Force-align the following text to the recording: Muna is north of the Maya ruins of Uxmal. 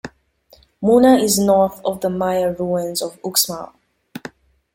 Muna 0.81 1.19
is 1.21 1.37
north 1.37 1.79
of 1.85 2.01
the 2.01 2.09
Maya 2.09 2.53
ruins 2.57 3.03
of 3.03 3.21
Uxmal. 3.21 3.71